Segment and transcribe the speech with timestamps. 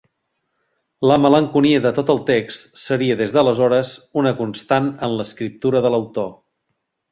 [1.11, 3.93] La malenconia de tot el text seria des d'aleshores
[4.23, 6.29] una constant en l'escriptura de l'autor.